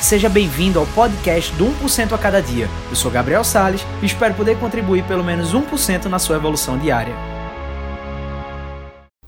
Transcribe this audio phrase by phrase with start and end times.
[0.00, 2.66] Seja bem-vindo ao podcast do 1% a cada dia.
[2.88, 7.12] Eu sou Gabriel Sales e espero poder contribuir pelo menos 1% na sua evolução diária.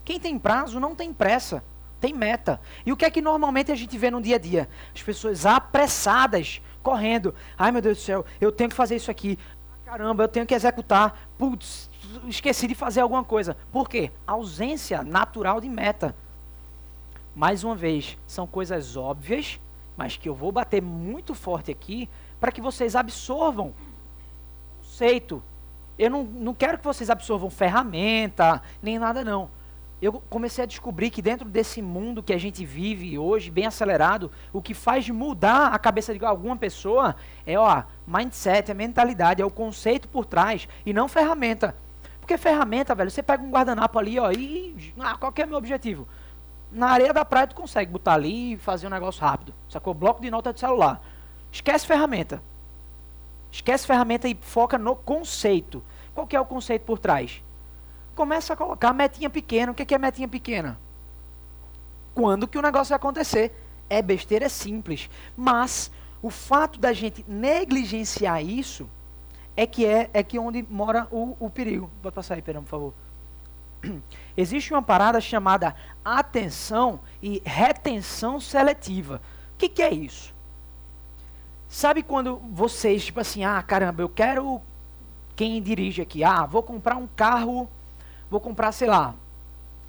[0.05, 1.63] Quem tem prazo não tem pressa,
[2.01, 2.61] tem meta.
[2.87, 4.69] E o que é que normalmente a gente vê no dia a dia?
[4.95, 7.35] As pessoas apressadas, correndo.
[7.59, 9.37] Ai meu Deus do céu, eu tenho que fazer isso aqui.
[9.85, 11.29] Caramba, eu tenho que executar.
[11.37, 11.91] Putz,
[12.29, 13.57] esqueci de fazer alguma coisa.
[13.73, 14.13] Por quê?
[14.25, 16.15] Ausência natural de meta.
[17.35, 19.59] Mais uma vez, são coisas óbvias
[19.97, 22.09] mas que eu vou bater muito forte aqui
[22.39, 23.75] para que vocês absorvam
[25.01, 25.43] conceito.
[25.99, 29.49] Eu não, não quero que vocês absorvam ferramenta, nem nada não.
[30.01, 34.31] Eu comecei a descobrir que dentro desse mundo que a gente vive hoje, bem acelerado,
[34.51, 39.45] o que faz mudar a cabeça de alguma pessoa é, ó, mindset, é mentalidade, é
[39.45, 41.75] o conceito por trás e não ferramenta.
[42.19, 45.59] Porque ferramenta, velho, você pega um guardanapo ali, ó, e ah, qual é o meu
[45.59, 46.09] objetivo?
[46.71, 49.55] Na areia da praia tu consegue botar ali e fazer um negócio rápido.
[49.69, 49.93] Sacou?
[49.93, 51.01] Bloco de nota de celular.
[51.51, 52.43] Esquece ferramenta.
[53.51, 55.83] Esquece ferramenta e foca no conceito.
[56.15, 57.43] Qual que é o conceito por trás?
[58.15, 59.73] Começa a colocar metinha pequena.
[59.73, 60.79] O que é metinha pequena?
[62.15, 63.53] Quando que o negócio vai acontecer?
[63.89, 65.11] É besteira, é simples.
[65.37, 65.91] Mas
[66.23, 68.89] o fato da gente negligenciar isso
[69.57, 71.91] é que é, é que onde mora o, o perigo.
[72.03, 72.95] Pode passar aí, Perão, por favor.
[74.37, 79.21] existe uma parada chamada atenção e retenção seletiva.
[79.55, 80.35] O que, que é isso?
[81.69, 84.61] Sabe quando vocês, tipo assim, ah, caramba, eu quero.
[85.37, 86.25] Quem dirige aqui?
[86.25, 87.71] Ah, vou comprar um carro,
[88.29, 89.15] vou comprar, sei lá,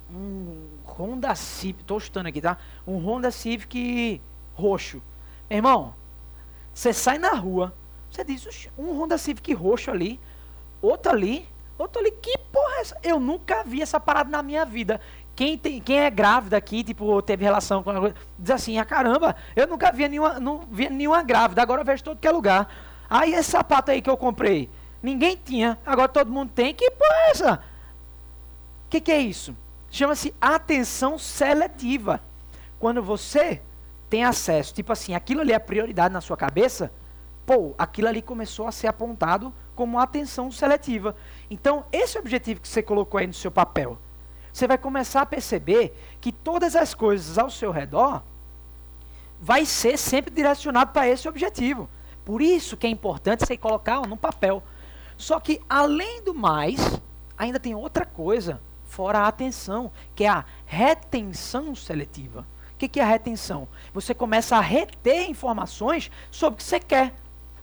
[0.10, 2.58] um Honda Civic, estou chutando aqui, tá?
[2.86, 4.22] Um Honda Civic
[4.54, 5.02] roxo.
[5.50, 5.94] Irmão,
[6.74, 7.74] você sai na rua,
[8.10, 10.20] você diz, um Honda Civic roxo ali,
[10.82, 11.48] outro ali,
[11.92, 12.71] tô ali, que porra
[13.04, 15.00] Eu nunca vi essa parada na minha vida.
[15.36, 19.36] Quem, tem, quem é grávida aqui, tipo, teve relação com a diz assim, ah, caramba,
[19.56, 22.70] eu nunca vi nenhuma, não via nenhuma grávida, agora eu vejo todo que é lugar.
[23.10, 24.70] Aí esse sapato aí que eu comprei,
[25.02, 27.54] ninguém tinha, agora todo mundo tem, que porra é essa?
[28.86, 29.56] O que, que é isso?
[29.90, 32.22] Chama-se atenção seletiva.
[32.80, 33.62] Quando você
[34.10, 36.92] tem acesso, tipo assim, aquilo ali é prioridade na sua cabeça,
[37.46, 41.16] pô, aquilo ali começou a ser apontado como atenção seletiva.
[41.50, 43.98] Então, esse objetivo que você colocou aí no seu papel,
[44.52, 48.22] você vai começar a perceber que todas as coisas ao seu redor
[49.40, 51.90] vai ser sempre direcionado para esse objetivo.
[52.24, 54.62] Por isso que é importante você colocar no papel.
[55.18, 56.80] Só que, além do mais,
[57.38, 62.46] ainda tem outra coisa fora a atenção, que é a retenção seletiva.
[62.74, 63.68] O que é a retenção?
[63.94, 67.14] Você começa a reter informações sobre o que você quer.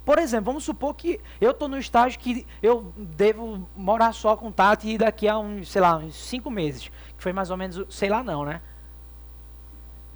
[0.09, 4.51] Por exemplo, vamos supor que eu estou no estágio que eu devo morar só com
[4.51, 6.89] Tati daqui a uns, sei lá, uns cinco meses.
[7.15, 8.63] Que foi mais ou menos, sei lá não, né?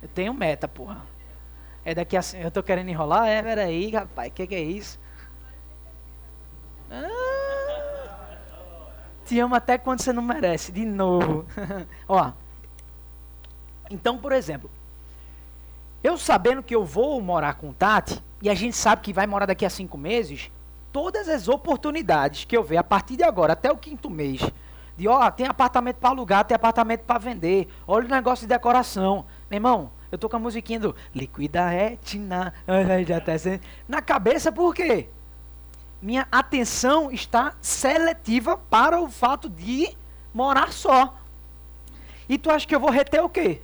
[0.00, 1.02] Eu tenho meta, porra.
[1.84, 2.22] É daqui a.
[2.40, 3.28] Eu tô querendo enrolar?
[3.28, 4.98] É, peraí, rapaz, o que, que é isso?
[6.90, 8.30] Ah,
[9.26, 11.44] te amo até quando você não merece, de novo.
[12.08, 12.32] Ó.
[13.90, 14.70] Então, por exemplo,
[16.02, 19.46] eu sabendo que eu vou morar com Tati, e a gente sabe que vai morar
[19.46, 20.50] daqui a cinco meses,
[20.92, 24.40] todas as oportunidades que eu ver a partir de agora até o quinto mês,
[24.96, 29.24] de ó, tem apartamento para alugar, tem apartamento para vender, olha o negócio de decoração.
[29.48, 32.52] Meu irmão, eu tô com a musiquinha do Liquida Retina,
[33.06, 33.32] já tá
[33.86, 35.08] na cabeça por quê?
[36.02, 39.96] Minha atenção está seletiva para o fato de
[40.34, 41.16] morar só.
[42.28, 43.62] E tu acha que eu vou reter o quê?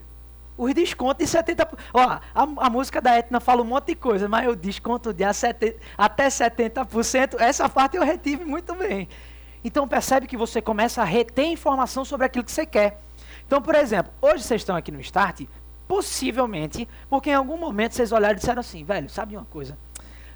[0.59, 1.79] Os descontos de 70%.
[1.95, 5.33] Ó, a, a música da Etna fala um monte de coisa, mas o desconto de
[5.33, 9.09] 70, até 70%, essa parte eu retive muito bem.
[9.65, 13.01] Então percebe que você começa a reter informação sobre aquilo que você quer.
[13.47, 15.47] Então, por exemplo, hoje vocês estão aqui no Start,
[15.87, 19.79] possivelmente, porque em algum momento vocês olharam e disseram assim, velho, sabe uma coisa?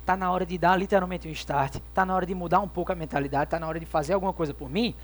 [0.07, 2.91] Tá na hora de dar literalmente um start, tá na hora de mudar um pouco
[2.91, 4.97] a mentalidade, tá na hora de fazer alguma coisa por mim.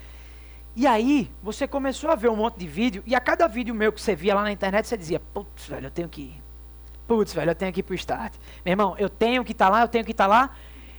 [0.78, 3.92] E aí, você começou a ver um monte de vídeo, e a cada vídeo meu
[3.92, 6.42] que você via lá na internet, você dizia, putz, velho, eu tenho que ir.
[7.04, 8.32] Putz, velho, eu tenho que ir pro start.
[8.64, 10.50] Meu irmão, eu tenho que estar tá lá, eu tenho que estar tá lá.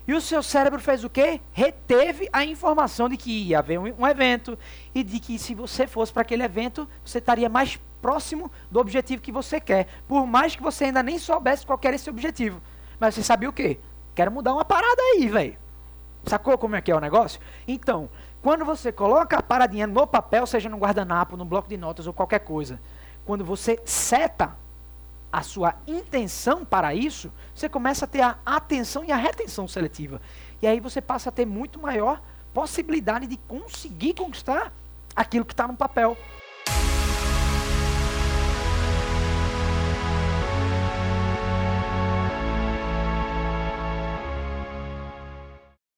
[0.05, 1.39] E o seu cérebro fez o quê?
[1.53, 4.59] Reteve a informação de que ia haver um, um evento
[4.93, 9.21] e de que se você fosse para aquele evento, você estaria mais próximo do objetivo
[9.21, 9.87] que você quer.
[10.09, 12.61] Por mais que você ainda nem soubesse qual era esse objetivo.
[12.99, 13.79] Mas você sabia o quê?
[14.13, 15.68] Quero mudar uma parada aí, velho.
[16.25, 17.39] Sacou como é que é o negócio?
[17.67, 18.09] Então,
[18.41, 22.13] quando você coloca a paradinha no papel, seja no guardanapo, no bloco de notas ou
[22.13, 22.79] qualquer coisa,
[23.25, 24.55] quando você seta
[25.31, 30.21] a sua intenção para isso, você começa a ter a atenção e a retenção seletiva.
[30.61, 32.21] E aí você passa a ter muito maior
[32.53, 34.73] possibilidade de conseguir conquistar
[35.15, 36.17] aquilo que está no papel.